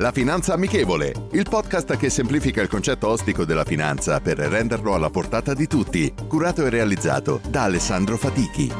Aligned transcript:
La 0.00 0.12
Finanza 0.12 0.54
Amichevole, 0.54 1.28
il 1.32 1.46
podcast 1.46 1.94
che 1.98 2.08
semplifica 2.08 2.62
il 2.62 2.68
concetto 2.68 3.06
ostico 3.06 3.44
della 3.44 3.64
finanza 3.64 4.18
per 4.22 4.38
renderlo 4.38 4.94
alla 4.94 5.10
portata 5.10 5.52
di 5.52 5.66
tutti, 5.66 6.14
curato 6.26 6.64
e 6.64 6.70
realizzato 6.70 7.38
da 7.46 7.64
Alessandro 7.64 8.16
Fatichi. 8.16 8.72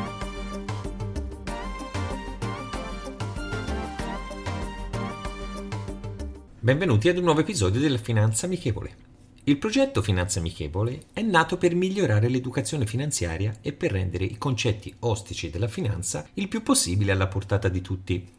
Benvenuti 6.58 7.10
ad 7.10 7.18
un 7.18 7.24
nuovo 7.24 7.40
episodio 7.40 7.80
della 7.82 7.98
Finanza 7.98 8.46
Amichevole. 8.46 8.96
Il 9.44 9.58
progetto 9.58 10.00
Finanza 10.00 10.38
Amichevole 10.38 11.02
è 11.12 11.20
nato 11.20 11.58
per 11.58 11.74
migliorare 11.74 12.30
l'educazione 12.30 12.86
finanziaria 12.86 13.56
e 13.60 13.74
per 13.74 13.92
rendere 13.92 14.24
i 14.24 14.38
concetti 14.38 14.94
ostici 15.00 15.50
della 15.50 15.68
finanza 15.68 16.26
il 16.34 16.48
più 16.48 16.62
possibile 16.62 17.12
alla 17.12 17.26
portata 17.26 17.68
di 17.68 17.82
tutti 17.82 18.38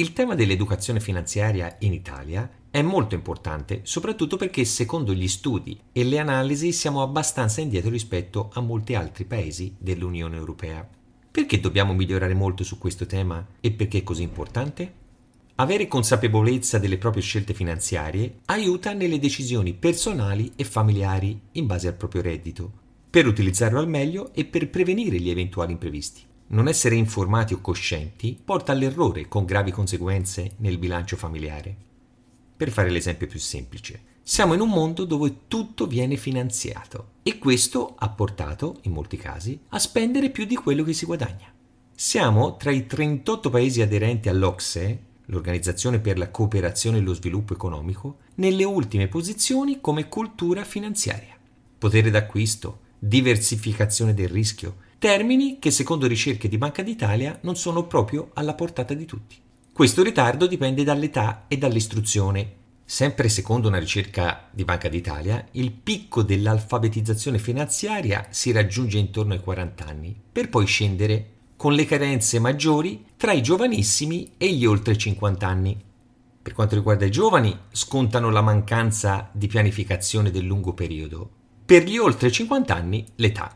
il 0.00 0.12
tema 0.12 0.36
dell'educazione 0.36 1.00
finanziaria 1.00 1.74
in 1.80 1.92
Italia 1.92 2.48
è 2.70 2.82
molto 2.82 3.16
importante, 3.16 3.80
soprattutto 3.82 4.36
perché 4.36 4.64
secondo 4.64 5.12
gli 5.12 5.26
studi 5.26 5.76
e 5.90 6.04
le 6.04 6.20
analisi 6.20 6.70
siamo 6.70 7.02
abbastanza 7.02 7.60
indietro 7.60 7.90
rispetto 7.90 8.48
a 8.52 8.60
molti 8.60 8.94
altri 8.94 9.24
paesi 9.24 9.74
dell'Unione 9.76 10.36
Europea. 10.36 10.88
Perché 11.28 11.58
dobbiamo 11.58 11.94
migliorare 11.94 12.34
molto 12.34 12.62
su 12.62 12.78
questo 12.78 13.06
tema 13.06 13.44
e 13.58 13.72
perché 13.72 13.98
è 13.98 14.02
così 14.04 14.22
importante? 14.22 14.92
Avere 15.56 15.88
consapevolezza 15.88 16.78
delle 16.78 16.98
proprie 16.98 17.24
scelte 17.24 17.52
finanziarie 17.52 18.38
aiuta 18.44 18.92
nelle 18.92 19.18
decisioni 19.18 19.74
personali 19.74 20.52
e 20.54 20.62
familiari 20.62 21.40
in 21.52 21.66
base 21.66 21.88
al 21.88 21.96
proprio 21.96 22.22
reddito, 22.22 22.70
per 23.10 23.26
utilizzarlo 23.26 23.80
al 23.80 23.88
meglio 23.88 24.32
e 24.32 24.44
per 24.44 24.70
prevenire 24.70 25.18
gli 25.18 25.28
eventuali 25.28 25.72
imprevisti. 25.72 26.27
Non 26.50 26.66
essere 26.66 26.94
informati 26.94 27.52
o 27.52 27.60
coscienti 27.60 28.38
porta 28.42 28.72
all'errore 28.72 29.28
con 29.28 29.44
gravi 29.44 29.70
conseguenze 29.70 30.52
nel 30.58 30.78
bilancio 30.78 31.16
familiare. 31.16 31.76
Per 32.56 32.70
fare 32.70 32.90
l'esempio 32.90 33.26
più 33.26 33.38
semplice, 33.38 34.00
siamo 34.22 34.54
in 34.54 34.60
un 34.60 34.70
mondo 34.70 35.04
dove 35.04 35.40
tutto 35.46 35.86
viene 35.86 36.16
finanziato 36.16 37.16
e 37.22 37.38
questo 37.38 37.94
ha 37.98 38.08
portato, 38.08 38.78
in 38.82 38.92
molti 38.92 39.18
casi, 39.18 39.60
a 39.68 39.78
spendere 39.78 40.30
più 40.30 40.46
di 40.46 40.56
quello 40.56 40.84
che 40.84 40.94
si 40.94 41.04
guadagna. 41.04 41.52
Siamo 41.94 42.56
tra 42.56 42.70
i 42.70 42.86
38 42.86 43.50
paesi 43.50 43.82
aderenti 43.82 44.30
all'OCSE, 44.30 45.02
l'Organizzazione 45.26 45.98
per 45.98 46.16
la 46.16 46.30
cooperazione 46.30 46.98
e 46.98 47.00
lo 47.02 47.12
sviluppo 47.12 47.52
economico, 47.52 48.20
nelle 48.36 48.64
ultime 48.64 49.08
posizioni 49.08 49.80
come 49.82 50.08
cultura 50.08 50.64
finanziaria. 50.64 51.36
Potere 51.78 52.10
d'acquisto, 52.10 52.80
diversificazione 52.98 54.14
del 54.14 54.28
rischio, 54.28 54.86
termini 54.98 55.60
che 55.60 55.70
secondo 55.70 56.08
ricerche 56.08 56.48
di 56.48 56.58
Banca 56.58 56.82
d'Italia 56.82 57.38
non 57.42 57.54
sono 57.54 57.86
proprio 57.86 58.30
alla 58.34 58.54
portata 58.54 58.94
di 58.94 59.04
tutti. 59.04 59.36
Questo 59.72 60.02
ritardo 60.02 60.48
dipende 60.48 60.82
dall'età 60.82 61.44
e 61.46 61.56
dall'istruzione. 61.56 62.56
Sempre 62.84 63.28
secondo 63.28 63.68
una 63.68 63.78
ricerca 63.78 64.48
di 64.50 64.64
Banca 64.64 64.88
d'Italia, 64.88 65.46
il 65.52 65.70
picco 65.70 66.22
dell'alfabetizzazione 66.22 67.38
finanziaria 67.38 68.26
si 68.30 68.50
raggiunge 68.50 68.98
intorno 68.98 69.34
ai 69.34 69.40
40 69.40 69.86
anni, 69.86 70.20
per 70.32 70.48
poi 70.48 70.66
scendere 70.66 71.32
con 71.54 71.74
le 71.74 71.84
carenze 71.86 72.40
maggiori 72.40 73.04
tra 73.16 73.32
i 73.32 73.42
giovanissimi 73.42 74.32
e 74.36 74.52
gli 74.52 74.64
oltre 74.64 74.96
50 74.96 75.46
anni. 75.46 75.80
Per 76.42 76.52
quanto 76.54 76.74
riguarda 76.74 77.04
i 77.04 77.10
giovani, 77.10 77.56
scontano 77.70 78.30
la 78.30 78.40
mancanza 78.40 79.30
di 79.32 79.46
pianificazione 79.46 80.32
del 80.32 80.44
lungo 80.44 80.72
periodo. 80.72 81.30
Per 81.64 81.84
gli 81.84 81.98
oltre 81.98 82.32
50 82.32 82.74
anni 82.74 83.06
l'età. 83.16 83.54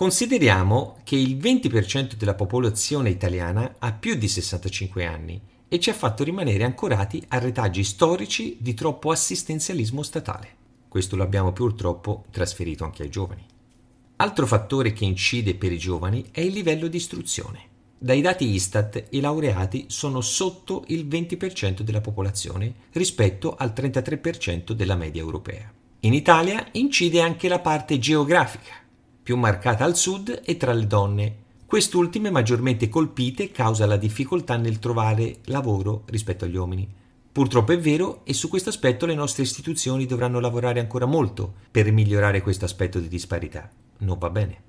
Consideriamo 0.00 0.96
che 1.04 1.16
il 1.16 1.36
20% 1.36 2.14
della 2.14 2.32
popolazione 2.32 3.10
italiana 3.10 3.74
ha 3.78 3.92
più 3.92 4.14
di 4.14 4.28
65 4.28 5.04
anni 5.04 5.38
e 5.68 5.78
ci 5.78 5.90
ha 5.90 5.92
fatto 5.92 6.24
rimanere 6.24 6.64
ancorati 6.64 7.22
a 7.28 7.38
retaggi 7.38 7.84
storici 7.84 8.56
di 8.60 8.72
troppo 8.72 9.10
assistenzialismo 9.10 10.02
statale. 10.02 10.56
Questo 10.88 11.16
lo 11.16 11.22
abbiamo 11.22 11.52
purtroppo 11.52 12.24
trasferito 12.30 12.82
anche 12.84 13.02
ai 13.02 13.10
giovani. 13.10 13.44
Altro 14.16 14.46
fattore 14.46 14.94
che 14.94 15.04
incide 15.04 15.54
per 15.54 15.70
i 15.70 15.76
giovani 15.76 16.28
è 16.30 16.40
il 16.40 16.54
livello 16.54 16.88
di 16.88 16.96
istruzione. 16.96 17.60
Dai 17.98 18.22
dati 18.22 18.48
Istat 18.48 19.08
i 19.10 19.20
laureati 19.20 19.84
sono 19.88 20.22
sotto 20.22 20.84
il 20.86 21.06
20% 21.06 21.82
della 21.82 22.00
popolazione 22.00 22.72
rispetto 22.92 23.54
al 23.54 23.74
33% 23.76 24.72
della 24.72 24.96
media 24.96 25.20
europea. 25.20 25.70
In 26.00 26.14
Italia 26.14 26.66
incide 26.72 27.20
anche 27.20 27.48
la 27.48 27.58
parte 27.58 27.98
geografica 27.98 28.79
più 29.22 29.36
marcata 29.36 29.84
al 29.84 29.96
sud 29.96 30.42
e 30.44 30.56
tra 30.56 30.72
le 30.72 30.86
donne, 30.86 31.36
quest'ultime 31.66 32.30
maggiormente 32.30 32.88
colpite 32.88 33.50
causa 33.50 33.86
la 33.86 33.96
difficoltà 33.96 34.56
nel 34.56 34.78
trovare 34.78 35.36
lavoro 35.44 36.02
rispetto 36.06 36.44
agli 36.44 36.56
uomini. 36.56 36.88
Purtroppo 37.32 37.72
è 37.72 37.78
vero 37.78 38.22
e 38.24 38.34
su 38.34 38.48
questo 38.48 38.70
aspetto 38.70 39.06
le 39.06 39.14
nostre 39.14 39.44
istituzioni 39.44 40.04
dovranno 40.04 40.40
lavorare 40.40 40.80
ancora 40.80 41.06
molto 41.06 41.52
per 41.70 41.92
migliorare 41.92 42.42
questo 42.42 42.64
aspetto 42.64 42.98
di 42.98 43.06
disparità. 43.06 43.70
Non 43.98 44.18
va 44.18 44.30
bene. 44.30 44.62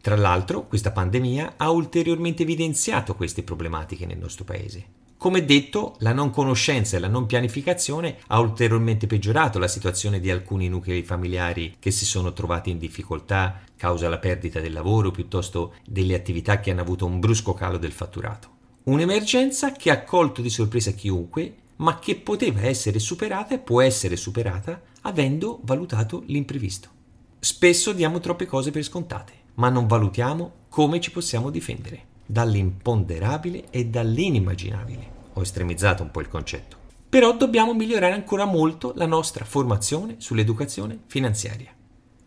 Tra 0.00 0.16
l'altro, 0.16 0.66
questa 0.66 0.92
pandemia 0.92 1.54
ha 1.56 1.70
ulteriormente 1.70 2.44
evidenziato 2.44 3.16
queste 3.16 3.42
problematiche 3.42 4.06
nel 4.06 4.18
nostro 4.18 4.44
paese. 4.44 4.84
Come 5.18 5.46
detto, 5.46 5.96
la 6.00 6.12
non 6.12 6.28
conoscenza 6.30 6.96
e 6.96 7.00
la 7.00 7.08
non 7.08 7.24
pianificazione 7.24 8.18
ha 8.26 8.38
ulteriormente 8.38 9.06
peggiorato 9.06 9.58
la 9.58 9.66
situazione 9.66 10.20
di 10.20 10.30
alcuni 10.30 10.68
nuclei 10.68 11.02
familiari 11.02 11.76
che 11.78 11.90
si 11.90 12.04
sono 12.04 12.34
trovati 12.34 12.68
in 12.68 12.78
difficoltà 12.78 13.62
causa 13.76 14.10
la 14.10 14.18
perdita 14.18 14.60
del 14.60 14.74
lavoro 14.74 15.10
piuttosto 15.10 15.74
delle 15.86 16.14
attività 16.14 16.60
che 16.60 16.70
hanno 16.70 16.82
avuto 16.82 17.06
un 17.06 17.18
brusco 17.18 17.54
calo 17.54 17.78
del 17.78 17.92
fatturato. 17.92 18.50
Un'emergenza 18.84 19.72
che 19.72 19.90
ha 19.90 20.04
colto 20.04 20.42
di 20.42 20.50
sorpresa 20.50 20.90
chiunque, 20.90 21.54
ma 21.76 21.98
che 21.98 22.16
poteva 22.16 22.62
essere 22.62 22.98
superata 22.98 23.54
e 23.54 23.58
può 23.58 23.80
essere 23.80 24.16
superata 24.16 24.80
avendo 25.02 25.60
valutato 25.62 26.24
l'imprevisto. 26.26 26.90
Spesso 27.38 27.92
diamo 27.92 28.20
troppe 28.20 28.44
cose 28.44 28.70
per 28.70 28.82
scontate, 28.82 29.32
ma 29.54 29.70
non 29.70 29.86
valutiamo 29.86 30.52
come 30.68 31.00
ci 31.00 31.10
possiamo 31.10 31.48
difendere 31.48 32.14
dall'imponderabile 32.26 33.64
e 33.70 33.86
dall'inimmaginabile. 33.86 35.14
Ho 35.34 35.42
estremizzato 35.42 36.02
un 36.02 36.10
po' 36.10 36.20
il 36.20 36.28
concetto. 36.28 36.76
Però 37.08 37.34
dobbiamo 37.36 37.72
migliorare 37.72 38.12
ancora 38.12 38.44
molto 38.44 38.92
la 38.96 39.06
nostra 39.06 39.44
formazione 39.44 40.16
sull'educazione 40.18 40.98
finanziaria. 41.06 41.72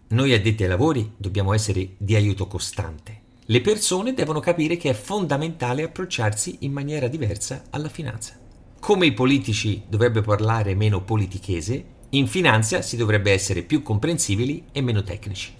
Noi 0.09 0.33
addetti 0.33 0.63
ai 0.63 0.69
lavori 0.69 1.13
dobbiamo 1.17 1.53
essere 1.53 1.95
di 1.97 2.15
aiuto 2.15 2.47
costante. 2.47 3.27
Le 3.45 3.61
persone 3.61 4.13
devono 4.13 4.39
capire 4.39 4.77
che 4.77 4.91
è 4.91 4.93
fondamentale 4.93 5.83
approcciarsi 5.83 6.57
in 6.61 6.71
maniera 6.71 7.07
diversa 7.07 7.63
alla 7.69 7.89
finanza. 7.89 8.37
Come 8.79 9.05
i 9.05 9.13
politici 9.13 9.83
dovrebbero 9.87 10.25
parlare 10.25 10.73
meno 10.73 11.03
politichese, 11.03 11.97
in 12.11 12.27
finanza 12.27 12.81
si 12.81 12.95
dovrebbe 12.95 13.31
essere 13.31 13.61
più 13.63 13.83
comprensibili 13.83 14.65
e 14.71 14.81
meno 14.81 15.03
tecnici. 15.03 15.53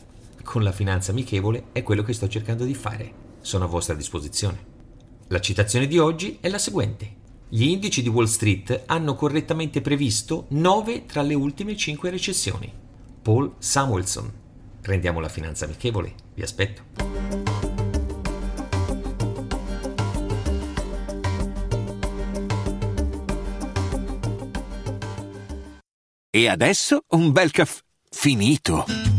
Con 0.43 0.63
la 0.63 0.71
finanza 0.71 1.11
amichevole 1.11 1.65
è 1.73 1.83
quello 1.83 2.01
che 2.01 2.13
sto 2.13 2.27
cercando 2.27 2.63
di 2.63 2.73
fare 2.73 3.27
sono 3.41 3.65
a 3.65 3.67
vostra 3.67 3.93
disposizione. 3.95 4.65
La 5.27 5.39
citazione 5.39 5.87
di 5.87 5.97
oggi 5.97 6.37
è 6.41 6.49
la 6.49 6.57
seguente. 6.57 7.17
Gli 7.49 7.63
indici 7.63 8.01
di 8.01 8.09
Wall 8.09 8.25
Street 8.25 8.83
hanno 8.85 9.15
correttamente 9.15 9.81
previsto 9.81 10.45
9 10.49 11.05
tra 11.05 11.21
le 11.21 11.33
ultime 11.33 11.75
5 11.75 12.09
recessioni. 12.09 12.71
Paul 13.21 13.55
Samuelson. 13.57 14.31
Rendiamo 14.81 15.19
la 15.19 15.29
finanza 15.29 15.65
amichevole. 15.65 16.13
Vi 16.33 16.41
aspetto. 16.41 16.83
E 26.31 26.47
adesso 26.47 27.03
un 27.09 27.31
bel 27.31 27.51
caffè 27.51 27.81
finito. 28.09 29.18